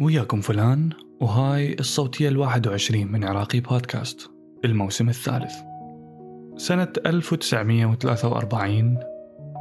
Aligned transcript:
وياكم 0.00 0.40
فلان 0.40 0.90
وهاي 1.20 1.76
الصوتية 1.80 2.28
الواحد 2.28 2.66
وعشرين 2.66 3.12
من 3.12 3.24
عراقي 3.24 3.60
بودكاست 3.60 4.30
الموسم 4.64 5.08
الثالث. 5.08 5.52
سنة 6.56 6.88
1943 7.06 8.98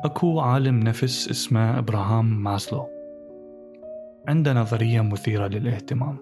أكو 0.05 0.39
عالم 0.39 0.79
نفس 0.79 1.29
اسمه 1.29 1.79
إبراهام 1.79 2.43
ماسلو. 2.43 2.87
عنده 4.27 4.53
نظرية 4.53 5.01
مثيرة 5.01 5.47
للاهتمام. 5.47 6.17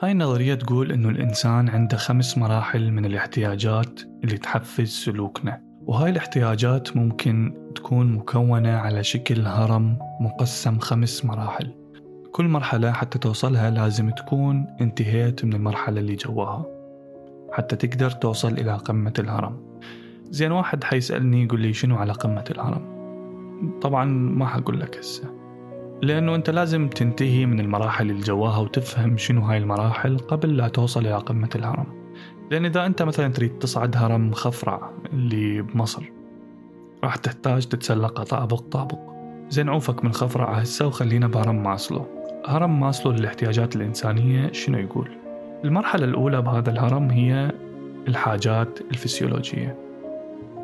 هاي 0.00 0.12
النظرية 0.12 0.54
تقول 0.54 0.92
إنه 0.92 1.08
الإنسان 1.08 1.68
عنده 1.68 1.96
خمس 1.96 2.38
مراحل 2.38 2.92
من 2.92 3.04
الاحتياجات 3.04 4.00
اللي 4.24 4.38
تحفز 4.38 4.88
سلوكنا. 4.88 5.62
وهاي 5.82 6.10
الاحتياجات 6.10 6.96
ممكن 6.96 7.54
تكون 7.74 8.12
مكونة 8.12 8.76
على 8.76 9.04
شكل 9.04 9.46
هرم 9.46 9.98
مقسم 10.20 10.78
خمس 10.78 11.24
مراحل. 11.24 11.85
كل 12.36 12.48
مرحلة 12.48 12.92
حتى 12.92 13.18
توصلها 13.18 13.70
لازم 13.70 14.10
تكون 14.10 14.66
انتهيت 14.80 15.44
من 15.44 15.52
المرحلة 15.52 16.00
اللي 16.00 16.14
جواها 16.14 16.66
حتى 17.52 17.76
تقدر 17.76 18.10
توصل 18.10 18.52
إلى 18.52 18.74
قمة 18.74 19.12
الهرم. 19.18 19.80
زين 20.30 20.52
واحد 20.52 20.84
حيسألني 20.84 21.44
يقول 21.44 21.60
لي 21.60 21.72
شنو 21.72 21.96
على 21.96 22.12
قمة 22.12 22.44
الهرم؟ 22.50 22.82
طبعا 23.80 24.04
ما 24.04 24.46
حقول 24.46 24.80
لك 24.80 24.98
هسه 24.98 25.34
لأنه 26.02 26.34
أنت 26.34 26.50
لازم 26.50 26.88
تنتهي 26.88 27.46
من 27.46 27.60
المراحل 27.60 28.10
اللي 28.10 28.22
جواها 28.22 28.58
وتفهم 28.58 29.16
شنو 29.16 29.40
هاي 29.40 29.58
المراحل 29.58 30.18
قبل 30.18 30.56
لا 30.56 30.68
توصل 30.68 31.00
إلى 31.00 31.16
قمة 31.16 31.50
الهرم. 31.54 31.86
لأن 32.50 32.64
إذا 32.64 32.86
أنت 32.86 33.02
مثلا 33.02 33.28
تريد 33.28 33.58
تصعد 33.58 33.96
هرم 33.96 34.32
خفرع 34.32 34.90
اللي 35.12 35.62
بمصر 35.62 36.02
راح 37.04 37.16
تحتاج 37.16 37.66
تتسلقه 37.66 38.24
طابق 38.24 38.60
طابق. 38.60 38.98
زين 39.48 39.68
عوفك 39.68 40.04
من 40.04 40.12
خفرع 40.12 40.52
هسه 40.52 40.86
وخلينا 40.86 41.26
بهرم 41.26 41.62
ماسلو. 41.62 42.25
هرم 42.46 42.80
ماسلو 42.80 43.12
للاحتياجات 43.12 43.76
الإنسانية 43.76 44.52
شنو 44.52 44.78
يقول؟ 44.78 45.10
المرحلة 45.64 46.04
الأولى 46.04 46.42
بهذا 46.42 46.70
الهرم 46.70 47.10
هي 47.10 47.52
الحاجات 48.08 48.80
الفسيولوجية 48.90 49.76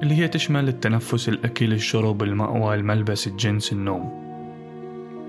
اللي 0.03 0.15
هي 0.15 0.29
تشمل 0.29 0.69
التنفس 0.69 1.29
الأكل 1.29 1.73
الشرب 1.73 2.23
المأوى 2.23 2.75
الملبس 2.75 3.27
الجنس 3.27 3.73
النوم 3.73 4.23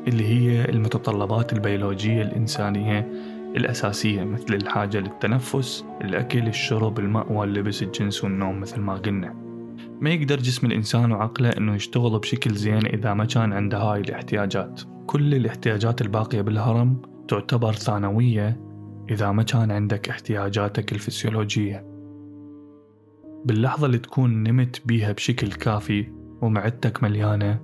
اللي 0.08 0.28
هي 0.28 0.66
المتطلبات 0.70 1.54
البيولوجية 1.54 2.22
الإنسانية 2.22 3.08
الأساسية 3.56 4.24
مثل 4.24 4.54
الحاجة 4.54 4.98
للتنفس 4.98 5.86
الأكل 6.02 6.48
الشرب 6.48 7.00
المأوى 7.00 7.46
اللبس 7.46 7.84
الجنس 7.84 8.24
والنوم 8.24 8.60
مثل 8.60 8.80
ما 8.80 8.96
قلنا 8.96 9.43
ما 10.02 10.10
يقدر 10.10 10.36
جسم 10.36 10.68
الإنسان 10.68 11.12
وعقله 11.12 11.50
أنه 11.50 11.76
يشتغل 11.76 12.20
بشكل 12.20 12.56
زين 12.56 12.86
إذا 12.86 13.14
ما 13.14 13.26
كان 13.26 13.54
عنده 13.54 13.78
هاي 13.78 14.02
الاحتياجات. 14.02 14.82
كل 15.08 15.36
الاحتياجات 15.36 16.02
الباقية 16.02 16.42
بالهرم 16.42 17.02
تعتبر 17.28 17.74
ثانوية 17.74 18.62
إذا 19.10 19.32
ما 19.32 19.44
كان 19.44 19.72
عندك 19.72 20.10
احتياجاتك 20.10 20.92
الفسيولوجية. 20.92 21.88
باللحظة 23.46 23.86
اللي 23.86 23.98
تكون 23.98 24.44
نمت 24.44 24.82
بيها 24.86 25.12
بشكل 25.12 25.52
كافي 25.52 26.08
ومعدتك 26.42 27.04
مليانة 27.04 27.60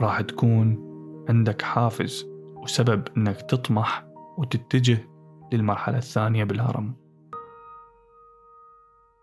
راح 0.00 0.20
تكون 0.20 0.78
عندك 1.28 1.62
حافز 1.62 2.26
وسبب 2.62 3.02
إنك 3.16 3.42
تطمح 3.42 4.06
وتتجه 4.38 4.98
للمرحلة 5.52 5.98
الثانية 5.98 6.44
بالهرم. 6.44 6.94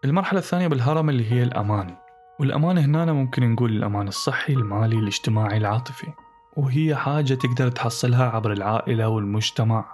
المرحلة 0.06 0.40
الثانية 0.40 0.68
بالهرم 0.68 1.10
اللي 1.10 1.32
هي 1.32 1.44
الأمان. 1.44 1.96
والأمان 2.40 2.78
هنا 2.78 3.14
ممكن 3.14 3.54
نقول 3.54 3.72
الأمان 3.72 4.08
الصحي 4.08 4.54
المالي 4.54 5.00
الاجتماعي 5.00 5.58
العاطفي. 5.58 6.08
وهي 6.58 6.96
حاجة 6.96 7.34
تقدر 7.34 7.70
تحصلها 7.70 8.30
عبر 8.30 8.52
العائلة 8.52 9.08
والمجتمع. 9.08 9.86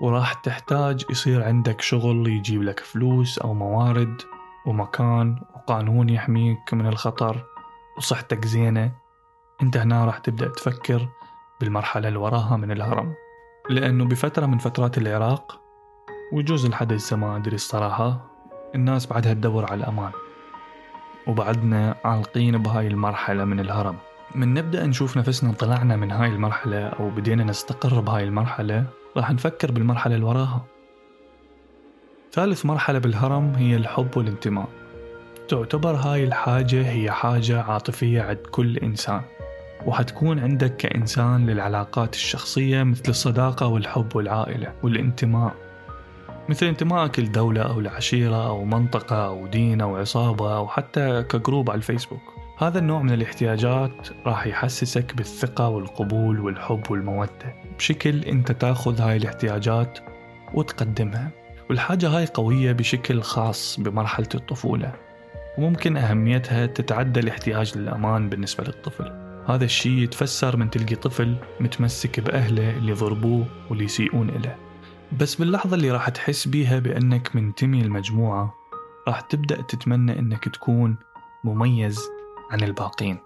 وراح 0.00 0.32
تحتاج 0.32 1.04
يصير 1.10 1.44
عندك 1.44 1.80
شغل 1.80 2.28
يجيب 2.28 2.62
لك 2.62 2.80
فلوس 2.80 3.38
أو 3.38 3.54
موارد 3.54 4.22
ومكان 4.66 5.40
وقانون 5.54 6.08
يحميك 6.08 6.74
من 6.74 6.86
الخطر 6.86 7.44
وصحتك 7.98 8.44
زينة. 8.44 8.92
أنت 9.62 9.76
هنا 9.76 10.04
راح 10.04 10.18
تبدأ 10.18 10.48
تفكر 10.48 11.08
بالمرحلة 11.60 12.08
اللي 12.08 12.18
وراها 12.18 12.56
من 12.56 12.70
الهرم. 12.70 13.14
لأنه 13.70 14.04
بفترة 14.04 14.46
من 14.46 14.58
فترات 14.58 14.98
العراق 14.98 15.60
ويجوز 16.32 16.66
الحدث 16.66 17.12
ما 17.12 17.36
أدري 17.36 17.54
الصراحة. 17.54 18.29
الناس 18.74 19.06
بعدها 19.06 19.32
تدور 19.32 19.64
على 19.64 19.80
الأمان. 19.80 20.10
وبعدنا 21.26 21.96
عالقين 22.04 22.58
بهاي 22.62 22.86
المرحلة 22.86 23.44
من 23.44 23.60
الهرم. 23.60 23.96
من 24.34 24.54
نبدأ 24.54 24.86
نشوف 24.86 25.16
نفسنا 25.16 25.52
طلعنا 25.52 25.96
من 25.96 26.10
هاي 26.10 26.28
المرحلة 26.28 26.86
أو 26.86 27.10
بدينا 27.10 27.44
نستقر 27.44 28.00
بهاي 28.00 28.24
المرحلة 28.24 28.84
راح 29.16 29.30
نفكر 29.30 29.72
بالمرحلة 29.72 30.14
اللي 30.14 30.26
وراها. 30.26 30.64
ثالث 32.32 32.66
مرحلة 32.66 32.98
بالهرم 32.98 33.54
هي 33.56 33.76
الحب 33.76 34.16
والانتماء. 34.16 34.68
تعتبر 35.48 35.94
هاي 35.94 36.24
الحاجة 36.24 36.90
هي 36.90 37.10
حاجة 37.10 37.62
عاطفية 37.62 38.22
عند 38.22 38.38
كل 38.50 38.76
إنسان. 38.76 39.20
وحتكون 39.86 40.38
عندك 40.38 40.76
كإنسان 40.76 41.46
للعلاقات 41.46 42.14
الشخصية 42.14 42.82
مثل 42.82 43.08
الصداقة 43.08 43.66
والحب 43.66 44.16
والعائلة 44.16 44.72
والانتماء. 44.82 45.69
مثل 46.50 46.66
انتمائك 46.66 47.20
لدولة 47.20 47.62
أو 47.62 47.80
لعشيرة 47.80 48.48
أو 48.48 48.64
منطقة 48.64 49.26
أو 49.26 49.46
دين 49.46 49.80
أو 49.80 49.96
عصابة 49.96 50.56
أو 50.56 50.68
حتى 50.68 51.22
كجروب 51.22 51.70
على 51.70 51.78
الفيسبوك. 51.78 52.20
هذا 52.58 52.78
النوع 52.78 53.02
من 53.02 53.10
الاحتياجات 53.10 54.08
راح 54.26 54.46
يحسسك 54.46 55.14
بالثقة 55.14 55.68
والقبول 55.68 56.40
والحب 56.40 56.90
والمودة. 56.90 57.54
بشكل 57.78 58.24
أنت 58.24 58.52
تأخذ 58.52 59.00
هاي 59.00 59.16
الاحتياجات 59.16 59.98
وتقدمها. 60.54 61.30
والحاجة 61.70 62.08
هاي 62.08 62.26
قوية 62.26 62.72
بشكل 62.72 63.22
خاص 63.22 63.80
بمرحلة 63.80 64.28
الطفولة. 64.34 64.92
وممكن 65.58 65.96
أهميتها 65.96 66.66
تتعدى 66.66 67.20
الاحتياج 67.20 67.78
للأمان 67.78 68.28
بالنسبة 68.28 68.64
للطفل. 68.64 69.12
هذا 69.48 69.64
الشيء 69.64 69.98
يتفسر 69.98 70.56
من 70.56 70.70
تلقي 70.70 70.94
طفل 70.94 71.36
متمسك 71.60 72.20
بأهله 72.20 72.70
اللي 72.70 72.92
ضربوه 72.92 73.46
واللي 73.70 73.84
يسيئون 73.84 74.28
إله 74.28 74.69
بس 75.18 75.34
باللحظة 75.34 75.76
اللي 75.76 75.90
راح 75.90 76.08
تحس 76.08 76.48
بيها 76.48 76.78
بأنك 76.78 77.36
منتمي 77.36 77.82
للمجموعة 77.82 78.54
راح 79.08 79.20
تبدأ 79.20 79.62
تتمنى 79.62 80.18
أنك 80.18 80.48
تكون 80.48 80.96
مميز 81.44 82.00
عن 82.50 82.62
الباقين. 82.62 83.18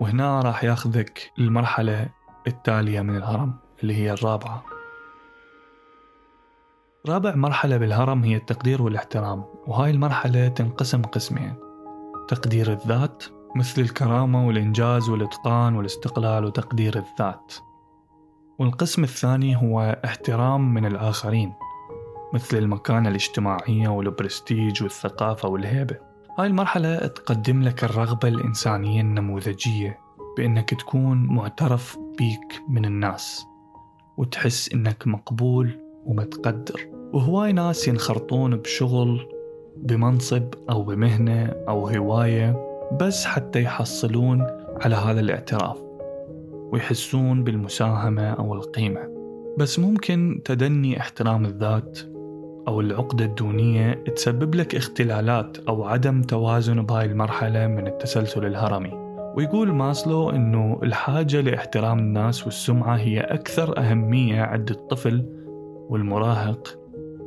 وهنا 0.00 0.40
راح 0.40 0.64
ياخذك 0.64 1.32
المرحلة 1.38 2.08
التالية 2.46 3.00
من 3.00 3.16
الهرم 3.16 3.54
اللي 3.82 3.94
هي 3.94 4.12
الرابعة. 4.12 4.64
رابع 7.08 7.34
مرحلة 7.34 7.76
بالهرم 7.76 8.24
هي 8.24 8.36
التقدير 8.36 8.82
والاحترام 8.82 9.44
وهاي 9.66 9.90
المرحلة 9.90 10.48
تنقسم 10.48 11.02
قسمين. 11.02 11.54
تقدير 12.28 12.72
الذات 12.72 13.24
مثل 13.56 13.82
الكرامة 13.82 14.46
والإنجاز 14.46 15.08
والإتقان 15.08 15.74
والاستقلال 15.76 16.44
وتقدير 16.44 16.96
الذات. 16.98 17.54
والقسم 18.58 19.04
الثاني 19.04 19.56
هو 19.56 20.00
احترام 20.04 20.74
من 20.74 20.86
الآخرين 20.86 21.52
مثل 22.34 22.58
المكانة 22.58 23.08
الاجتماعية 23.08 23.88
والبرستيج 23.88 24.82
والثقافة 24.82 25.48
والهيبة. 25.48 25.96
هاي 26.38 26.46
المرحلة 26.46 27.06
تقدم 27.06 27.62
لك 27.62 27.84
الرغبة 27.84 28.28
الإنسانية 28.28 29.00
النموذجية 29.00 29.98
بأنك 30.36 30.70
تكون 30.70 31.26
معترف 31.26 31.98
بيك 32.18 32.62
من 32.68 32.84
الناس 32.84 33.46
وتحس 34.16 34.72
إنك 34.72 35.06
مقبول 35.06 35.80
ومتقدر. 36.04 36.90
وهواي 37.12 37.52
ناس 37.52 37.88
ينخرطون 37.88 38.56
بشغل 38.56 39.28
بمنصب 39.76 40.54
أو 40.70 40.82
بمهنة 40.82 41.52
أو 41.68 41.88
هواية 41.88 42.56
بس 43.00 43.24
حتى 43.24 43.62
يحصلون 43.62 44.46
على 44.80 44.94
هذا 44.94 45.20
الاعتراف. 45.20 45.85
ويحسون 46.72 47.44
بالمساهمة 47.44 48.30
أو 48.30 48.54
القيمة. 48.54 49.16
بس 49.58 49.78
ممكن 49.78 50.40
تدني 50.44 51.00
احترام 51.00 51.44
الذات 51.44 51.98
أو 52.68 52.80
العقدة 52.80 53.24
الدونية 53.24 53.92
تسبب 53.92 54.54
لك 54.54 54.74
اختلالات 54.74 55.58
أو 55.68 55.84
عدم 55.84 56.22
توازن 56.22 56.82
بهاي 56.82 57.06
المرحلة 57.06 57.66
من 57.66 57.86
التسلسل 57.86 58.46
الهرمي. 58.46 59.06
ويقول 59.36 59.72
ماسلو 59.72 60.30
أنه 60.30 60.80
الحاجة 60.82 61.40
لاحترام 61.40 61.98
الناس 61.98 62.44
والسمعة 62.44 62.96
هي 62.96 63.20
أكثر 63.20 63.78
أهمية 63.78 64.42
عند 64.42 64.70
الطفل 64.70 65.24
والمراهق 65.88 66.78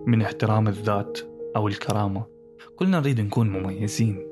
من 0.05 0.21
احترام 0.21 0.67
الذات 0.67 1.19
أو 1.55 1.67
الكرامة. 1.67 2.23
كلنا 2.75 2.99
نريد 2.99 3.21
نكون 3.21 3.49
مميزين. 3.49 4.28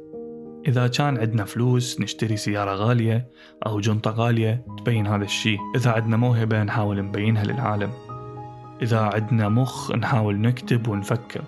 إذا 0.68 0.88
كان 0.88 1.18
عندنا 1.18 1.46
فلوس 1.46 2.02
نشتري 2.02 2.38
سيارة 2.38 2.76
غالية 2.76 3.28
أو 3.66 3.80
جنطة 3.80 4.12
غالية 4.12 4.66
تبين 4.78 5.08
هذا 5.08 5.24
الشيء 5.24 5.60
إذا 5.76 5.92
عندنا 5.92 6.18
موهبة 6.18 6.64
نحاول 6.64 7.06
نبينها 7.06 7.44
للعالم. 7.44 7.92
إذا 8.82 9.00
عندنا 9.00 9.50
مخ 9.50 9.92
نحاول 9.92 10.42
نكتب 10.42 10.88
ونفكر. 10.88 11.42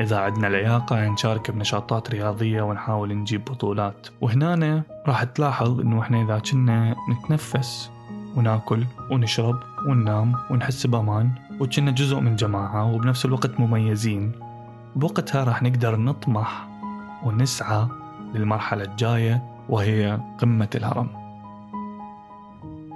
إذا 0.00 0.18
عندنا 0.18 0.46
لياقة 0.46 1.08
نشارك 1.08 1.50
بنشاطات 1.50 2.10
رياضية 2.10 2.62
ونحاول 2.62 3.14
نجيب 3.14 3.44
بطولات. 3.44 4.06
وهنا 4.20 4.82
راح 5.06 5.24
تلاحظ 5.24 5.80
إنه 5.80 6.00
إحنا 6.00 6.22
إذا 6.22 6.38
كنا 6.38 6.96
نتنفس 7.10 7.90
وناكل 8.36 8.84
ونشرب 9.10 9.60
وننام 9.88 10.34
ونحس 10.50 10.86
بأمان 10.86 11.30
وكنا 11.60 11.90
جزء 11.90 12.20
من 12.20 12.36
جماعة 12.36 12.94
وبنفس 12.94 13.24
الوقت 13.24 13.60
مميزين 13.60 14.32
بوقتها 14.96 15.44
راح 15.44 15.62
نقدر 15.62 15.96
نطمح 15.96 16.68
ونسعى 17.24 17.86
للمرحلة 18.34 18.84
الجاية 18.84 19.42
وهي 19.68 20.20
قمة 20.38 20.68
الهرم. 20.74 21.08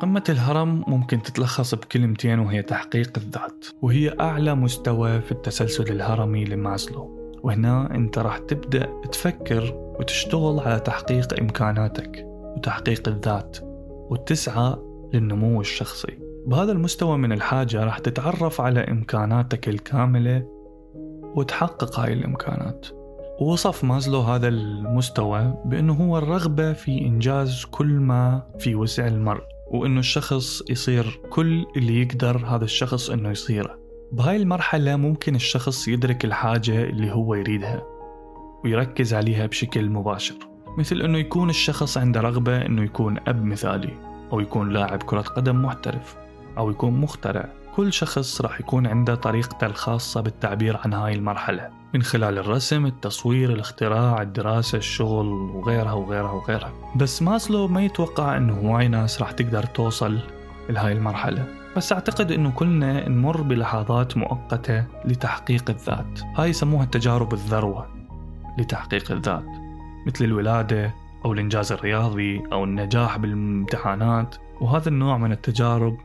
قمة 0.01 0.25
الهرم 0.29 0.85
ممكن 0.87 1.23
تتلخص 1.23 1.75
بكلمتين 1.75 2.39
وهي 2.39 2.63
تحقيق 2.63 3.13
الذات 3.17 3.67
وهي 3.83 4.15
أعلى 4.21 4.55
مستوى 4.55 5.21
في 5.21 5.33
التسلسل 5.33 5.93
الهرمي 5.93 6.45
لماسلو. 6.45 7.17
وهنا 7.43 7.95
أنت 7.95 8.19
راح 8.19 8.39
تبدأ 8.39 8.89
تفكر 9.13 9.75
وتشتغل 10.01 10.61
على 10.61 10.81
تحقيق 10.81 11.41
إمكاناتك 11.41 12.23
وتحقيق 12.57 13.09
الذات 13.09 13.59
وتسعى 14.11 14.77
للنمو 15.15 15.61
الشخصي. 15.61 16.19
بهذا 16.47 16.73
المستوى 16.73 17.19
من 17.19 17.33
الحاجة 17.33 17.85
راح 17.85 17.99
تتعرف 17.99 18.61
على 18.61 18.81
إمكاناتك 18.81 19.69
الكاملة 19.69 20.47
وتحقق 21.35 22.01
هاي 22.01 22.13
الإمكانات. 22.13 22.87
ووصف 23.41 23.85
مازلو 23.85 24.21
هذا 24.21 24.49
المستوى 24.49 25.55
بأنه 25.65 25.93
هو 25.93 26.19
الرغبة 26.19 26.73
في 26.73 26.99
إنجاز 27.01 27.65
كل 27.71 27.87
ما 27.87 28.43
في 28.59 28.75
وسع 28.75 29.07
المرء 29.07 29.43
وأنه 29.71 30.01
الشخص 30.01 30.63
يصير 30.71 31.21
كل 31.31 31.67
اللي 31.77 32.03
يقدر 32.03 32.47
هذا 32.47 32.65
الشخص 32.65 33.11
أنه 33.11 33.31
يصيره. 33.31 33.79
بهاي 34.13 34.37
المرحلة 34.37 34.97
ممكن 34.97 35.35
الشخص 35.35 35.89
يدرك 35.89 36.25
الحاجة 36.25 36.83
اللي 36.83 37.13
هو 37.13 37.35
يريدها 37.35 37.83
ويركز 38.65 39.15
عليها 39.15 39.47
بشكل 39.47 39.91
مباشر. 39.91 40.35
مثل 40.79 41.03
أنه 41.03 41.19
يكون 41.19 41.51
الشخص 41.51 41.99
عنده 41.99 42.21
رغبة 42.21 42.67
أنه 42.67 42.83
يكون 42.83 43.19
أب 43.27 43.45
مثالي 43.45 43.95
أو 44.33 44.41
يكون 44.41 44.71
لاعب 44.71 45.03
كرة 45.03 45.21
قدم 45.21 45.63
محترف 45.63 46.17
أو 46.59 46.71
يكون 46.71 47.01
مخترع. 47.01 47.49
كل 47.77 47.93
شخص 47.93 48.41
راح 48.41 48.61
يكون 48.61 48.87
عنده 48.87 49.15
طريقته 49.15 49.67
الخاصة 49.67 50.21
بالتعبير 50.21 50.77
عن 50.85 50.93
هاي 50.93 51.15
المرحلة. 51.15 51.76
من 51.95 52.03
خلال 52.03 52.39
الرسم، 52.39 52.87
التصوير، 52.87 53.53
الاختراع، 53.53 54.23
الدراسة، 54.23 54.79
الشغل 54.79 55.27
وغيرها 55.27 55.93
وغيرها 55.93 56.33
وغيرها. 56.33 56.73
بس 56.97 57.23
ماسلو 57.23 57.69
ما 57.69 57.85
يتوقع 57.85 58.37
إنه 58.37 58.55
هواي 58.55 58.89
ناس 58.89 59.23
راح 59.23 59.31
تقدر 59.31 59.63
توصل 59.63 60.19
لهاي 60.69 60.93
المرحلة. 60.93 61.45
بس 61.77 61.93
أعتقد 61.93 62.33
أنه 62.33 62.51
كلنا 62.51 63.09
نمر 63.09 63.41
بلحظات 63.41 64.17
مؤقتة 64.17 64.85
لتحقيق 65.05 65.71
الذات. 65.71 66.21
هاي 66.37 66.51
يسموها 66.51 66.85
التجارب 66.85 67.33
الذروة 67.33 67.87
لتحقيق 68.59 69.13
الذات. 69.13 69.47
مثل 70.07 70.25
الولادة 70.25 70.95
أو 71.25 71.33
الإنجاز 71.33 71.73
الرياضي 71.73 72.43
أو 72.53 72.65
النجاح 72.65 73.17
بالامتحانات. 73.17 74.37
وهذا 74.61 74.89
النوع 74.89 75.19
من 75.19 75.33
التجارب 75.33 75.97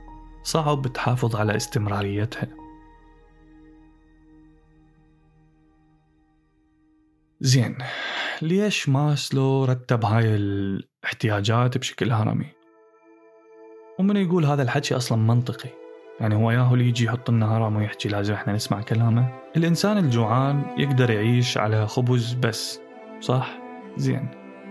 صعب 0.44 0.88
تحافظ 0.88 1.36
على 1.36 1.56
استمراريتها. 1.56 2.48
زين 7.44 7.78
ليش 8.42 8.90
ماسلو 8.90 9.66
رتب 9.66 10.06
هاي 10.06 10.36
الاحتياجات 10.36 11.78
بشكل 11.78 12.12
هرمي؟ 12.12 12.46
ومن 14.00 14.18
يقول 14.18 14.46
هذا 14.46 14.64
الحكي 14.64 14.96
أصلا 14.96 15.18
منطقي؟ 15.18 15.70
يعني 16.20 16.36
هو 16.36 16.52
ياهو 16.52 16.76
يجي 16.76 17.06
يحط 17.06 17.30
لنا 17.30 17.58
هرم 17.58 17.76
ويحكي 17.76 18.10
لازم 18.10 18.34
إحنا 18.34 18.54
نسمع 18.54 18.82
كلامه. 18.82 19.40
الإنسان 19.58 19.98
الجوعان 19.98 20.64
يقدر 20.78 21.10
يعيش 21.10 21.58
على 21.58 21.88
خبز 21.88 22.34
بس 22.34 22.80
صح؟ 23.22 23.60
زين 23.98 24.28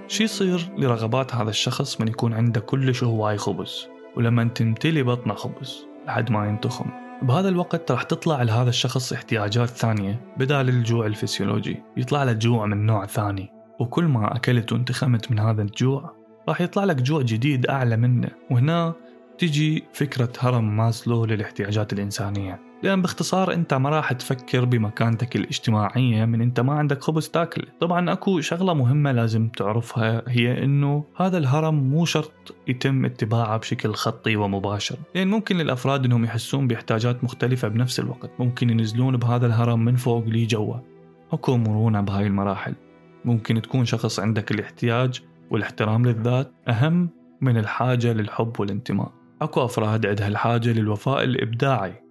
شو 0.09 0.25
يصير 0.25 0.71
لرغبات 0.77 1.35
هذا 1.35 1.51
الشخص 1.51 2.01
من 2.01 2.09
يكون 2.09 2.35
عنده 2.35 2.61
كلش 2.61 3.05
هواي 3.05 3.39
خبز 3.39 3.89
ولما 4.17 4.45
تمتلي 4.45 5.03
بطنه 5.03 5.35
خبز 5.35 5.87
لحد 6.07 6.31
ما 6.31 6.49
ينتخم؟ 6.49 7.10
بهذا 7.23 7.49
الوقت 7.49 7.91
راح 7.91 8.03
تطلع 8.03 8.43
لهذا 8.43 8.69
الشخص 8.69 9.13
احتياجات 9.13 9.69
ثانية 9.69 10.21
بدال 10.37 10.69
الجوع 10.69 11.07
الفسيولوجي. 11.07 11.83
يطلع 11.97 12.25
له 12.25 12.33
جوع 12.33 12.67
من 12.67 12.87
نوع 12.87 13.07
ثاني. 13.07 13.53
وكل 13.81 14.05
ما 14.05 14.37
أكلت 14.37 14.73
وانتخمت 14.73 15.31
من 15.31 15.39
هذا 15.39 15.63
الجوع 15.63 16.15
راح 16.49 16.61
يطلع 16.61 16.85
لك 16.85 16.97
جوع 16.97 17.23
جديد 17.23 17.67
أعلى 17.67 17.97
منه. 17.97 18.29
وهنا 18.51 18.95
تجي 19.39 19.85
فكرة 19.93 20.33
هرم 20.39 20.77
ماسلو 20.77 21.25
للاحتياجات 21.25 21.93
الإنسانية. 21.93 22.70
لأن 22.83 23.03
باختصار 23.03 23.53
أنت 23.53 23.75
ما 23.75 23.89
راح 23.89 24.13
تفكر 24.13 24.65
بمكانتك 24.65 25.37
الاجتماعية 25.37 26.25
من 26.25 26.41
أنت 26.41 26.61
ما 26.61 26.73
عندك 26.73 27.03
خبز 27.03 27.29
تاكله 27.29 27.67
طبعا 27.81 28.13
أكو 28.13 28.41
شغلة 28.41 28.75
مهمة 28.75 29.13
لازم 29.13 29.49
تعرفها 29.49 30.23
هي 30.29 30.65
أنه 30.65 31.05
هذا 31.17 31.39
الهرم 31.39 31.75
مو 31.75 32.05
شرط 32.05 32.55
يتم 32.69 33.05
اتباعه 33.05 33.57
بشكل 33.57 33.93
خطي 33.95 34.37
ومباشر. 34.37 34.97
لأن 35.15 35.29
ممكن 35.29 35.57
للأفراد 35.57 36.05
أنهم 36.05 36.25
يحسون 36.25 36.69
باحتياجات 36.69 37.25
مختلفة 37.25 37.69
بنفس 37.69 38.01
الوقت. 38.01 38.31
ممكن 38.39 38.71
ينزلون 38.71 39.17
بهذا 39.17 39.47
الهرم 39.47 39.85
من 39.85 39.97
فوق 39.97 40.25
لي 40.25 40.47
جوا 40.47 40.77
أكو 41.33 41.57
مرونة 41.57 42.01
بهاي 42.01 42.27
المراحل. 42.27 42.75
ممكن 43.25 43.63
تكون 43.63 43.85
شخص 43.85 44.21
عندك 44.21 44.51
الاحتياج 44.51 45.21
والاحترام 45.51 46.07
للذات 46.07 46.53
أهم 46.69 47.11
من 47.41 47.57
الحاجة 47.57 48.13
للحب 48.13 48.61
والانتماء. 48.61 49.13
أكو 49.43 49.65
أفراد 49.65 50.07
عندها 50.07 50.29
الحاجة 50.29 50.73
للوفاء 50.73 51.25
الإبداعي. 51.25 52.10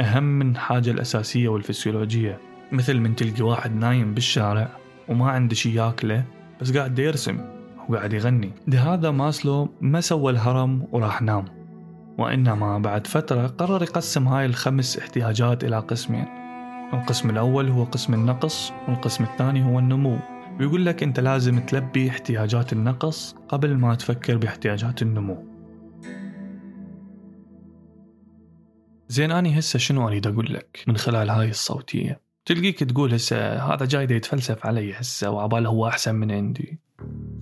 أهم 0.00 0.24
من 0.24 0.50
الحاجة 0.50 0.90
الأساسية 0.90 1.48
والفسيولوجية 1.48 2.38
مثل 2.72 3.00
من 3.00 3.16
تلقي 3.16 3.42
واحد 3.42 3.74
نايم 3.74 4.14
بالشارع 4.14 4.68
وما 5.08 5.30
عنده 5.30 5.54
شي 5.54 5.74
ياكله 5.74 6.24
بس 6.60 6.76
قاعد 6.76 6.98
يرسم 6.98 7.38
وقاعد 7.88 8.12
يغني. 8.12 8.52
لهذا 8.68 9.10
ماسلو 9.10 9.68
ما 9.80 10.00
سوى 10.00 10.32
الهرم 10.32 10.86
وراح 10.92 11.22
نام. 11.22 11.44
وإنما 12.18 12.78
بعد 12.78 13.06
فترة 13.06 13.46
قرر 13.46 13.82
يقسم 13.82 14.28
هاي 14.28 14.46
الخمس 14.46 14.98
احتياجات 14.98 15.64
إلى 15.64 15.78
قسمين. 15.78 16.24
القسم 16.92 17.30
الأول 17.30 17.68
هو 17.68 17.84
قسم 17.84 18.14
النقص 18.14 18.72
والقسم 18.88 19.24
الثاني 19.24 19.64
هو 19.64 19.78
النمو. 19.78 20.18
ويقول 20.60 20.86
لك 20.86 21.02
أنت 21.02 21.20
لازم 21.20 21.60
تلبي 21.60 22.10
احتياجات 22.10 22.72
النقص 22.72 23.36
قبل 23.48 23.76
ما 23.76 23.94
تفكر 23.94 24.36
باحتياجات 24.36 25.02
النمو. 25.02 25.55
زين 29.08 29.30
أني 29.30 29.58
هسه 29.58 29.78
شنو 29.78 30.08
أريد 30.08 30.26
أقول 30.26 30.54
لك 30.54 30.84
من 30.86 30.96
خلال 30.96 31.30
هاي 31.30 31.50
الصوتية؟ 31.50 32.20
تلقيك 32.44 32.84
تقول 32.84 33.14
هسه 33.14 33.62
هذا 33.74 33.86
جاي 33.86 34.04
يتفلسف 34.04 34.66
علي 34.66 34.94
هسه 34.94 35.30
وعباله 35.30 35.68
هو 35.68 35.88
أحسن 35.88 36.14
من 36.14 36.32
عندي. 36.32 36.78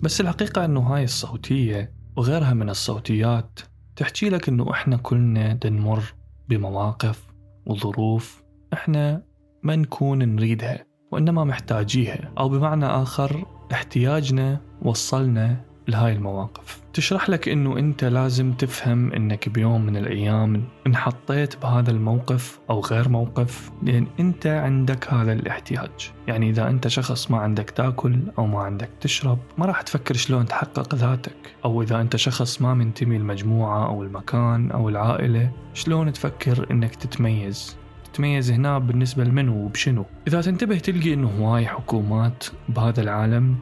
بس 0.03 0.21
الحقيقة 0.21 0.65
أنه 0.65 0.81
هاي 0.81 1.05
الصوتية 1.05 1.93
وغيرها 2.17 2.55
من 2.55 2.71
الصوتيات 2.71 3.61
تحكي 3.97 4.29
لك 4.29 4.49
أنه 4.49 4.71
إحنا 4.71 4.97
كلنا 4.97 5.53
دنمر 5.53 6.03
بمواقف 6.49 7.27
وظروف 7.67 8.43
إحنا 8.73 9.23
ما 9.63 9.77
نكون 9.77 10.19
نريدها 10.19 10.87
وإنما 11.13 11.45
محتاجيها 11.45 12.33
أو 12.39 12.49
بمعنى 12.49 12.87
آخر 12.87 13.47
احتياجنا 13.73 14.61
وصلنا 14.83 15.65
لهاي 15.89 16.13
المواقف. 16.13 16.81
تشرح 16.93 17.31
لك 17.31 17.49
إنه 17.49 17.79
أنت 17.79 18.05
لازم 18.05 18.53
تفهم 18.53 19.13
إنك 19.13 19.49
بيوم 19.49 19.87
من 19.87 19.97
الأيام 19.97 20.65
انحطيت 20.87 21.63
بهذا 21.63 21.91
الموقف 21.91 22.61
أو 22.71 22.81
غير 22.81 23.09
موقف 23.09 23.71
لأن 23.83 24.07
أنت 24.21 24.47
عندك 24.47 25.13
هذا 25.15 25.33
الاحتياج. 25.33 26.13
يعني 26.27 26.51
إذا 26.51 26.71
أنت 26.71 26.89
شخص 26.89 27.31
ما 27.31 27.39
عندك 27.39 27.71
تأكل 27.71 28.19
أو 28.39 28.47
ما 28.47 28.61
عندك 28.61 28.91
تشرب 29.01 29.39
ما 29.59 29.67
راح 29.67 29.83
تفكر 29.83 30.15
شلون 30.15 30.47
تحقق 30.47 30.95
ذاتك. 30.95 31.37
أو 31.65 31.83
إذا 31.83 32.01
أنت 32.01 32.17
شخص 32.17 32.63
ما 32.63 32.75
منتمي 32.75 33.17
المجموعة 33.17 33.87
أو 33.87 34.03
المكان 34.03 34.71
أو 34.71 34.89
العائلة 34.89 35.51
شلون 35.75 36.13
تفكر 36.13 36.67
إنك 36.71 36.95
تتميز؟ 36.95 37.77
تتميز 38.13 38.51
هنا 38.51 38.79
بالنسبة 38.79 39.25
لمنو 39.25 39.65
وبشنو؟ 39.65 40.05
إذا 40.29 40.41
تنتبه 40.41 40.79
تلقي 40.79 41.15
أنه 41.15 41.31
هواي 41.41 41.67
حكومات 41.67 42.45
بهذا 42.69 43.03
العالم 43.03 43.57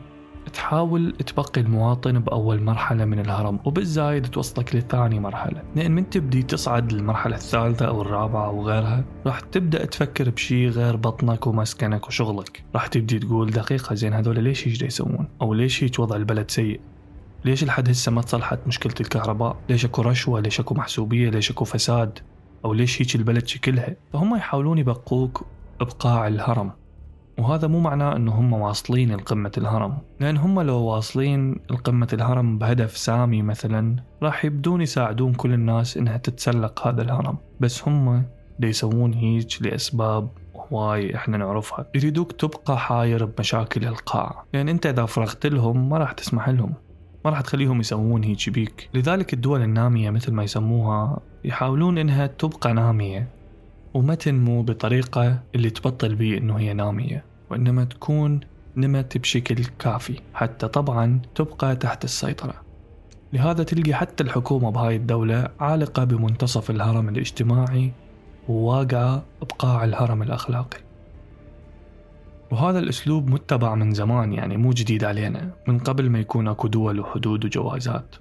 تحاول 0.52 1.12
تبقي 1.12 1.61
المواطن 1.61 2.18
بأول 2.18 2.62
مرحلة 2.62 3.04
من 3.04 3.18
الهرم 3.18 3.58
وبالزايد 3.64 4.26
توصلك 4.26 4.76
لثاني 4.76 5.20
مرحلة. 5.20 5.62
لأن 5.76 5.92
من 5.92 6.11
تبدي 6.11 6.42
تصعد 6.42 6.92
للمرحلة 6.92 7.37
الثالثة 7.37 7.87
أو 7.87 8.02
الرابعة 8.02 8.46
أو 8.46 8.66
غيرها 8.68 9.04
راح 9.26 9.40
تبدأ 9.40 9.84
تفكر 9.84 10.30
بشي 10.30 10.68
غير 10.68 10.96
بطنك 10.96 11.46
ومسكنك 11.46 12.06
وشغلك. 12.08 12.64
راح 12.75 12.87
تبدي 12.87 13.18
تقول 13.18 13.50
دقيقة 13.50 13.94
زين 13.94 14.12
هذول 14.12 14.44
ليش 14.44 14.68
هيك 14.68 14.82
يسوون؟ 14.82 15.28
أو 15.42 15.54
ليش 15.54 15.84
هيك 15.84 15.99
وضع 15.99 16.16
البلد 16.16 16.50
سيء؟ 16.50 16.80
ليش 17.44 17.64
لحد 17.64 17.88
هسه 17.88 18.12
ما 18.12 18.22
تصلحت 18.22 18.58
مشكلة 18.66 18.94
الكهرباء؟ 19.00 19.56
ليش 19.68 19.84
أكو 19.84 20.02
رشوة؟ 20.02 20.40
ليش 20.40 20.61
أكو 20.61 20.75
محسوبية؟ 20.75 21.30
ليش 21.30 21.50
أكو 21.50 21.64
فساد؟ 21.64 22.18
أو 22.64 22.72
ليش 22.72 23.02
هيك 23.02 23.14
البلد 23.16 23.46
شكلها؟ 23.46 23.96
فهم 24.12 24.37
يحاولون 24.37 24.78
يبقوك 24.78 25.46
بقاع 25.80 26.26
الهرم. 26.26 26.72
وهذا 27.39 27.69
مو 27.69 27.81
معناه 27.81 28.17
إنه 28.17 28.33
هم 28.33 28.53
واصلين 28.53 29.15
لقمة 29.15 29.53
الهرم. 29.59 29.99
لأن 30.21 30.37
هم 30.37 30.61
لو 30.61 30.77
واصلين 30.77 31.57
لقمة 31.71 32.09
الهرم 32.12 32.59
بهدف 32.59 32.97
سامي 32.97 33.43
مثلا 33.43 33.97
راح 34.23 34.45
يبدون 34.45 34.81
يساعدون 34.81 35.35
كل 35.35 35.53
الناس 35.53 35.97
إنها 35.97 36.17
تتسلق 36.17 36.87
هذا 36.87 37.03
الهرم. 37.03 37.37
بس 37.61 37.89
هم 37.89 38.25
دي 38.59 38.67
يسوون 38.67 39.15
هيج 39.15 39.62
لأسباب 39.62 40.29
هواي 40.57 41.17
إحنا 41.17 41.37
نعرفها. 41.37 41.87
يريدوك 41.95 42.33
تبقى 42.33 42.79
حاير 42.79 43.25
بمشاكل 43.25 43.85
القاع. 43.85 44.45
لأن 44.55 44.69
أنت 44.69 44.87
إذا 44.87 45.07
فرغت 45.07 45.47
لهم 45.47 45.89
ما 45.89 45.99
راح 45.99 46.12
تسمح 46.12 46.49
لهم. 46.49 46.75
ما 47.25 47.31
راح 47.31 47.41
تخليهم 47.41 47.81
يسوون 47.81 48.25
هيك 48.25 48.51
بيك. 48.51 48.91
لذلك 48.95 49.33
الدول 49.33 49.62
النامية 49.62 50.11
مثل 50.11 50.33
ما 50.33 50.43
يسموها 50.43 51.21
يحاولون 51.45 51.99
إنها 51.99 52.27
تبقى 52.27 52.75
نامية. 52.75 53.29
وما 53.94 54.14
تنمو 54.14 54.62
بطريقة 54.62 55.42
اللي 55.54 55.70
تبطل 55.70 56.14
بيه 56.14 56.38
إنه 56.38 56.58
هي 56.58 56.75
نامية 56.75 57.25
وإنما 57.50 57.84
تكون 57.84 58.40
نمت 58.76 59.18
بشكل 59.18 59.64
كافي 59.78 60.20
حتى 60.34 60.68
طبعا 60.68 61.20
تبقى 61.34 61.76
تحت 61.76 62.04
السيطرة. 62.04 62.54
لهذا 63.32 63.62
تلقي 63.62 63.94
حتى 63.94 64.25
الحكومة 64.25 64.70
بهاي 64.70 64.96
الدولة 64.96 65.49
عالقة 65.61 66.04
بمنتصف 66.04 66.70
الهرم 66.70 67.08
الاجتماعي 67.08 67.92
وواقعة 68.49 69.22
بقاع 69.40 69.84
الهرم 69.84 70.22
الأخلاقي. 70.22 70.78
وهذا 72.50 72.78
الأسلوب 72.78 73.30
متبع 73.30 73.75
من 73.75 73.94
زمان 73.94 74.32
يعني 74.32 74.56
مو 74.56 74.70
جديد 74.70 75.04
علينا 75.04 75.50
من 75.68 75.78
قبل 75.78 76.11
ما 76.11 76.20
يكون 76.20 76.49
أكو 76.49 76.68
دول 76.68 77.00
وحدود 77.00 77.44
وجوازات. 77.44 78.14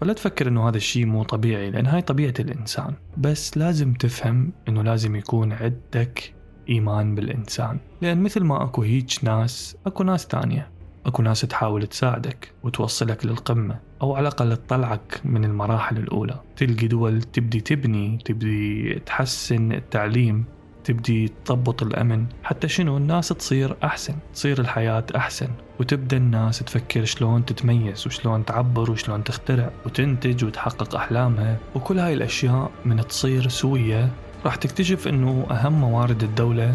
فلا 0.00 0.12
تفكر 0.12 0.48
إنه 0.48 0.68
هذا 0.68 0.76
الشيء 0.76 1.06
مو 1.06 1.22
طبيعي 1.22 1.70
لأن 1.70 1.86
هاي 1.86 2.02
طبيعة 2.02 2.34
الإنسان. 2.40 2.94
بس 3.16 3.58
لازم 3.58 3.92
تفهم 3.92 4.52
إنه 4.68 4.82
لازم 4.82 5.16
يكون 5.16 5.52
عندك 5.52 6.34
إيمان 6.68 7.14
بالإنسان. 7.14 7.78
لأن 8.02 8.22
مثل 8.22 8.44
ما 8.44 8.64
أكو 8.64 8.82
هيج 8.82 9.18
ناس 9.22 9.76
أكو 9.86 10.02
ناس 10.02 10.26
تانية. 10.26 10.70
أكو 11.06 11.22
ناس 11.22 11.40
تحاول 11.40 11.86
تساعدك 11.86 12.52
وتوصلك 12.62 13.26
للقمة 13.26 13.78
أو 14.02 14.14
على 14.14 14.28
الأقل 14.28 14.56
تطلعك 14.56 15.20
من 15.24 15.44
المراحل 15.44 15.96
الأولى. 15.96 16.40
تلقي 16.56 16.88
دول 16.88 17.22
تبدي 17.22 17.60
تبني 17.60 18.18
تبدي 18.24 18.94
تحسن 19.06 19.72
التعليم. 19.72 20.44
تبدي 20.88 21.32
تضبط 21.44 21.82
الأمن 21.82 22.26
حتى 22.42 22.68
شنو 22.68 22.96
الناس 22.96 23.28
تصير 23.28 23.76
أحسن 23.84 24.14
تصير 24.34 24.60
الحياة 24.60 25.04
أحسن. 25.16 25.48
وتبدأ 25.80 26.16
الناس 26.16 26.58
تفكر 26.58 27.04
شلون 27.04 27.44
تتميز 27.44 28.06
وشلون 28.06 28.44
تعبر 28.44 28.90
وشلون 28.90 29.24
تخترع 29.24 29.70
وتنتج 29.86 30.44
وتحقق 30.44 30.94
أحلامها. 30.94 31.58
وكل 31.74 31.98
هاي 31.98 32.14
الأشياء 32.14 32.70
من 32.84 33.06
تصير 33.06 33.48
سوية 33.48 34.12
راح 34.44 34.54
تكتشف 34.54 35.08
أنه 35.08 35.46
أهم 35.50 35.72
موارد 35.72 36.22
الدولة 36.22 36.74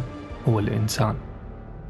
هو 0.50 0.60
الإنسان 0.60 1.16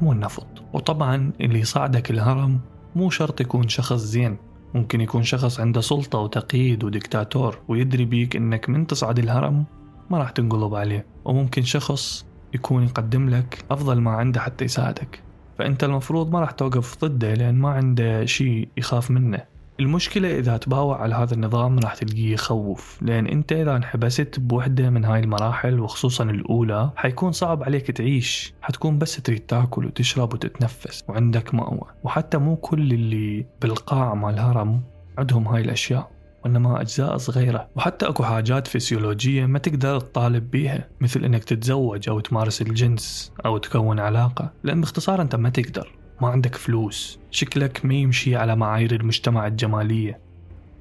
مو 0.00 0.12
النفط. 0.12 0.46
وطبعا 0.72 1.32
اللي 1.40 1.60
يصعدك 1.60 2.10
الهرم 2.10 2.60
مو 2.96 3.10
شرط 3.10 3.40
يكون 3.40 3.68
شخص 3.68 4.00
زين. 4.00 4.36
ممكن 4.74 5.00
يكون 5.00 5.22
شخص 5.22 5.60
عنده 5.60 5.80
سلطة 5.80 6.18
وتقييد 6.18 6.84
وديكتاتور 6.84 7.58
ويدري 7.68 8.04
بيك 8.04 8.36
إنك 8.36 8.68
من 8.68 8.86
تصعد 8.86 9.18
الهرم 9.18 9.64
ما 10.10 10.18
راح 10.18 10.30
تنقلب 10.30 10.74
عليه 10.74 11.06
وممكن 11.24 11.62
شخص 11.62 12.26
يكون 12.54 12.84
يقدم 12.84 13.28
لك 13.30 13.64
أفضل 13.70 14.00
ما 14.00 14.10
عنده 14.10 14.40
حتى 14.40 14.64
يساعدك. 14.64 15.22
فأنت 15.58 15.84
المفروض 15.84 16.32
ما 16.32 16.40
راح 16.40 16.50
توقف 16.50 17.04
ضده 17.04 17.34
لأن 17.34 17.54
ما 17.54 17.68
عنده 17.68 18.24
شيء 18.24 18.68
يخاف 18.76 19.10
منه. 19.10 19.54
المشكلة 19.80 20.38
إذا 20.38 20.56
تباوع 20.56 21.02
على 21.02 21.14
هذا 21.14 21.34
النظام 21.34 21.78
راح 21.78 21.94
تلقيه 21.94 22.32
يخوف 22.32 22.98
لأن 23.02 23.26
أنت 23.26 23.52
إذا 23.52 23.76
انحبست 23.76 24.40
بوحدة 24.40 24.90
من 24.90 25.04
هاي 25.04 25.20
المراحل 25.20 25.80
وخصوصا 25.80 26.24
الأولى 26.24 26.90
حيكون 26.96 27.32
صعب 27.32 27.62
عليك 27.62 27.90
تعيش. 27.90 28.54
حتكون 28.62 28.98
بس 28.98 29.16
تريد 29.16 29.40
تاكل 29.40 29.86
وتشرب 29.86 30.34
وتتنفس 30.34 31.04
وعندك 31.08 31.54
مأوى. 31.54 31.86
وحتى 32.04 32.38
مو 32.38 32.56
كل 32.56 32.92
اللي 32.92 33.46
بالقاع 33.62 34.14
مال 34.14 34.34
الهرم 34.34 34.82
عندهم 35.18 35.48
هاي 35.48 35.60
الأشياء. 35.62 36.13
وإنما 36.44 36.80
أجزاء 36.80 37.16
صغيرة 37.16 37.68
وحتى 37.76 38.08
أكو 38.08 38.22
حاجات 38.22 38.66
فسيولوجية 38.66 39.46
ما 39.46 39.58
تقدر 39.58 40.00
تطالب 40.00 40.50
بيها 40.50 40.88
مثل 41.00 41.24
إنك 41.24 41.44
تتزوج 41.44 42.08
أو 42.08 42.20
تمارس 42.20 42.62
الجنس 42.62 43.32
أو 43.46 43.58
تكون 43.58 44.00
علاقة 44.00 44.50
لأن 44.62 44.80
باختصار 44.80 45.22
أنت 45.22 45.36
ما 45.36 45.48
تقدر 45.48 45.92
ما 46.20 46.28
عندك 46.28 46.54
فلوس. 46.54 47.18
شكلك 47.30 47.84
ما 47.84 47.94
يمشي 47.94 48.36
على 48.36 48.56
معايير 48.56 48.94
المجتمع 48.94 49.46
الجمالية. 49.46 50.18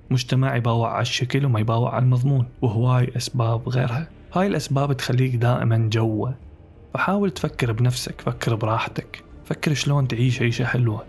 مجتمع 0.10 0.56
يباوع 0.56 0.92
على 0.92 1.02
الشكل 1.02 1.46
وما 1.46 1.60
يباوع 1.60 1.96
على 1.96 2.04
المضمون 2.04 2.48
وهواي 2.62 3.12
أسباب 3.18 3.70
غيرها. 3.70 4.10
هاي 4.34 4.48
الأسباب 4.48 4.94
تخليك 4.94 5.36
دائما 5.36 5.90
جوا 5.94 6.30
فحاول 6.94 7.32
تفكر 7.32 7.72
بنفسك 7.72 8.22
فكر 8.22 8.56
براحتك 8.56 9.24
فكر 9.46 9.74
شلون 9.74 10.08
تعيش 10.08 10.42
عيشة 10.42 10.66
حلوة. 10.66 11.04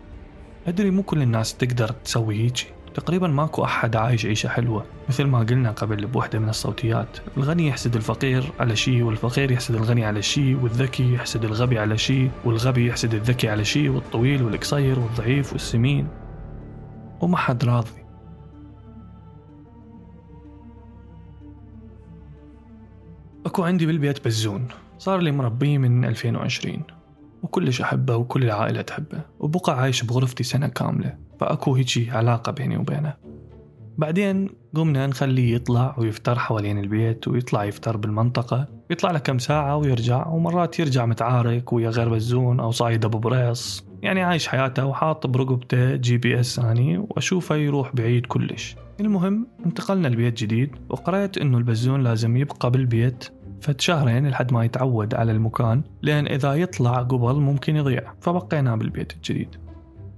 أدري 0.66 0.90
مو 0.90 1.02
كل 1.02 1.22
الناس 1.22 1.56
تقدر 1.56 1.88
تسوي 1.88 2.36
هيجي. 2.36 2.66
تقريبا 2.94 3.28
ماكو 3.28 3.64
أحد 3.64 3.96
عايش 3.96 4.26
عيشة 4.26 4.48
حلوة 4.48 4.84
مثل 5.08 5.24
ما 5.24 5.38
قلنا 5.38 5.70
قبل 5.70 6.06
بوحدة 6.06 6.38
من 6.38 6.48
الصوتيات. 6.48 7.18
الغني 7.36 7.68
يحسد 7.68 7.96
الفقير 7.96 8.52
على 8.60 8.76
شيء 8.76 9.02
والفقير 9.02 9.50
يحسد 9.50 9.74
الغني 9.74 10.04
على 10.04 10.22
شيء 10.22 10.60
والذكي 10.62 11.14
يحسد 11.14 11.44
الغبي 11.44 11.78
على 11.78 11.98
شيء 11.98 12.30
والغبي 12.44 12.86
يحسد 12.86 13.14
الذكي 13.14 13.48
على 13.48 13.64
شيء 13.64 13.90
والطويل 13.90 14.42
والقصير 14.42 14.98
والضعيف 14.98 15.52
والسمين. 15.52 16.08
وما 17.20 17.36
حد 17.36 17.64
راضي. 17.64 18.04
أكو 23.46 23.64
عندي 23.64 23.86
بالبيت 23.86 24.24
بزون. 24.24 24.68
صار 24.98 25.20
لي 25.20 25.32
مربيه 25.32 25.78
من 25.78 26.04
2020 26.04 26.82
وكلش 27.44 27.80
أحبه 27.80 28.16
وكل 28.16 28.44
العائلة 28.44 28.82
تحبه 28.82 29.20
وبقى 29.40 29.80
عايش 29.80 30.02
بغرفتي 30.04 30.42
سنة 30.44 30.68
كاملة 30.68 31.14
فأكو 31.40 31.74
هيجي 31.74 32.10
علاقة 32.10 32.52
بيني 32.52 32.76
وبينه. 32.76 33.14
بعدين 33.98 34.48
قمنا 34.74 35.06
نخليه 35.06 35.54
يطلع 35.54 35.94
ويفتر 35.98 36.38
حوالين 36.38 36.78
البيت 36.78 37.28
ويطلع 37.28 37.64
يفتر 37.64 37.96
بالمنطقة 37.96 38.66
يطلع 38.90 39.10
له 39.10 39.18
كم 39.18 39.38
ساعة 39.38 39.76
ويرجع 39.76 40.26
ومرات 40.26 40.78
يرجع 40.80 41.06
متعارك 41.06 41.72
ويا 41.72 41.90
غير 41.90 42.08
بزون 42.08 42.60
أو 42.60 42.70
صايد 42.70 43.08
أبو 43.08 43.41
بريص 43.41 43.84
يعني 44.02 44.22
عايش 44.22 44.48
حياته 44.48 44.86
وحاط 44.86 45.26
برقبته 45.26 45.96
GPS 45.96 46.58
اني 46.58 46.98
وأشوفه 46.98 47.54
يروح 47.56 47.94
بعيد 47.94 48.26
كلش. 48.26 48.76
المهم 49.00 49.46
انتقلنا 49.66 50.08
لبيت 50.08 50.38
جديد 50.38 50.70
وقرأت 50.88 51.38
إنه 51.38 51.58
البزون 51.58 52.02
لازم 52.02 52.36
يبقى 52.36 52.70
بالبيت 52.70 53.28
فد 53.64 53.80
شهرين 53.80 54.28
لحد 54.28 54.52
ما 54.52 54.64
يتعود 54.64 55.14
على 55.14 55.32
المكان 55.32 55.82
لأن 56.02 56.26
إذا 56.26 56.54
يطلع 56.54 57.02
قبل 57.02 57.34
ممكن 57.34 57.76
يضيع 57.76 58.12
فبقينا 58.20 58.76
بالبيت 58.76 59.12
الجديد. 59.12 59.48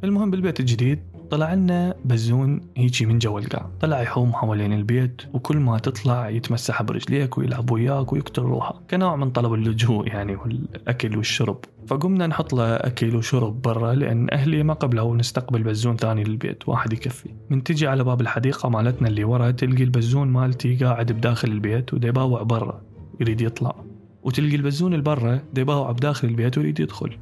المهم 0.04 0.30
بالبيت 0.30 0.60
الجديد 0.60 0.98
طلع 1.30 1.54
لنا 1.54 1.94
بزون 2.04 2.60
هيجي 2.76 3.06
من 3.06 3.18
جو 3.18 3.38
القاع 3.38 3.70
طلع 3.80 4.02
يحوم 4.02 4.32
حوالين 4.32 4.72
البيت 4.72 5.22
وكل 5.32 5.56
ما 5.56 5.78
تطلع 5.78 6.28
يتمسح 6.28 6.82
برجليك 6.82 7.38
ويلعب 7.38 7.70
وياك 7.70 8.12
ويقتل 8.12 8.42
روحه. 8.42 8.82
كنوع 8.90 9.16
من 9.16 9.30
طلب 9.30 9.54
اللجوء 9.54 10.08
يعني 10.08 10.36
والأكل 10.36 11.16
والشرب. 11.16 11.58
فقمنا 11.86 12.26
نحط 12.26 12.52
له 12.52 12.74
أكل 12.74 13.16
وشرب 13.16 13.62
برا 13.62 13.94
لأن 13.94 14.26
أهلي 14.32 14.62
ما 14.62 14.74
قبلوا 14.74 15.16
نستقبل 15.16 15.62
بزون 15.62 15.96
ثاني 15.96 16.24
للبيت 16.24 16.68
واحد 16.68 16.92
يكفي. 16.92 17.28
من 17.50 17.62
تجي 17.62 17.86
على 17.86 18.04
باب 18.04 18.20
الحديقة 18.20 18.68
مالتنا 18.68 19.08
اللي 19.08 19.24
ورا 19.24 19.50
تلقي 19.50 19.82
البزون 19.82 20.28
مالتي 20.28 20.76
قاعد 20.76 21.12
بداخل 21.12 21.48
البيت 21.48 21.94
وديباوع 21.94 22.42
برا. 22.42 22.85
يريد 23.20 23.40
يطلع. 23.40 23.74
وتلقي 24.22 24.56
البزون 24.56 24.92
اللي 24.92 25.04
برا 25.04 25.40
ديباوع 25.54 25.92
بداخل 25.92 26.28
البيت 26.28 26.58
ويريد 26.58 26.80
يدخل. 26.80 27.16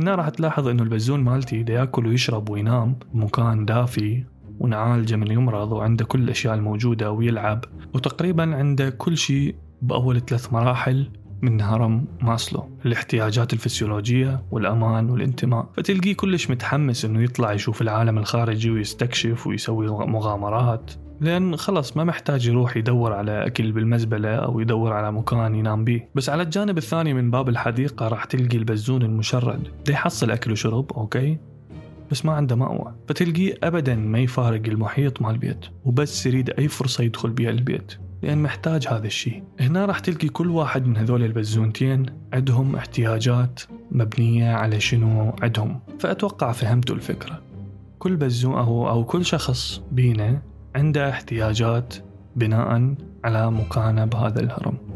هنا 0.00 0.14
راح 0.14 0.28
تلاحظ 0.28 0.68
إنه 0.68 0.82
البزون 0.82 1.20
مالتي 1.20 1.62
دا 1.62 1.72
يأكل 1.72 2.06
ويشرب 2.06 2.48
وينام 2.48 2.96
بمكان 3.14 3.64
دافي 3.64 4.24
ونعالجه 4.60 5.16
من 5.16 5.30
يمرض 5.30 5.72
وعنده 5.72 6.04
كل 6.04 6.22
الأشياء 6.22 6.54
الموجودة 6.54 7.12
ويلعب. 7.12 7.64
وتقريبا 7.94 8.56
عنده 8.56 8.90
كل 8.90 9.16
شيء 9.16 9.54
بأول 9.82 10.20
ثلاث 10.20 10.52
مراحل 10.52 11.10
من 11.42 11.60
هرم 11.60 12.04
ماسلو 12.22 12.68
الاحتياجات 12.86 13.52
الفسيولوجية 13.52 14.42
والأمان 14.50 15.10
والانتماء. 15.10 15.68
فتلقيه 15.76 16.14
كلش 16.14 16.50
متحمس 16.50 17.04
أنه 17.04 17.22
يطلع 17.22 17.52
يشوف 17.52 17.82
العالم 17.82 18.18
الخارجي 18.18 18.70
ويستكشف 18.70 19.46
ويسوي 19.46 19.86
مغامرات. 19.88 20.90
لأن 21.20 21.56
خلص 21.56 21.96
ما 21.96 22.04
محتاج 22.04 22.46
يروح 22.46 22.76
يدور 22.76 23.12
على 23.12 23.46
أكل 23.46 23.72
بالمزبلة 23.72 24.34
أو 24.34 24.60
يدور 24.60 24.92
على 24.92 25.12
مكان 25.12 25.54
ينام 25.54 25.84
بيه. 25.84 26.08
بس 26.14 26.28
على 26.28 26.42
الجانب 26.42 26.78
الثاني 26.78 27.14
من 27.14 27.30
باب 27.30 27.48
الحديقة 27.48 28.08
راح 28.08 28.24
تلقي 28.24 28.56
البزون 28.56 29.02
المشرد. 29.02 29.68
دي 29.86 29.92
يحصل 29.92 30.30
أكل 30.30 30.52
وشرب 30.52 30.92
okay؟ 30.92 31.38
بس 32.10 32.24
ما 32.24 32.32
عنده 32.32 32.56
مأوى. 32.56 32.94
فتلقيه 33.08 33.54
أبدا 33.62 33.94
ما 33.94 34.18
يفارق 34.18 34.62
المحيط 34.66 35.22
مال 35.22 35.30
البيت 35.30 35.66
وبس 35.84 36.26
يريد 36.26 36.50
أي 36.50 36.68
فرصة 36.68 37.04
يدخل 37.04 37.30
بيها 37.30 37.50
البيت 37.50 37.92
لأن 38.22 38.42
محتاج 38.42 38.88
هذا 38.88 39.06
الشيء. 39.06 39.42
هنا 39.60 39.86
راح 39.86 39.98
تلقي 39.98 40.28
كل 40.28 40.50
واحد 40.50 40.86
من 40.86 40.96
هذول 40.96 41.22
البزونتين 41.22 42.06
عندهم 42.32 42.76
احتياجات 42.76 43.60
مبنية 43.92 44.52
على 44.52 44.80
شنو 44.80 45.32
عندهم. 45.42 45.80
فأتوقع 45.98 46.52
فهمتوا 46.52 46.96
الفكرة. 46.96 47.40
كل 47.98 48.16
بزون 48.16 48.54
أو, 48.54 48.88
أو 48.88 49.04
كل 49.04 49.24
شخص 49.24 49.82
بينا 49.92 50.42
عنده 50.74 51.10
احتياجات 51.10 51.94
بناء 52.36 52.94
على 53.24 53.50
مكانة 53.50 54.04
بهذا 54.04 54.40
الهرم. 54.40 54.89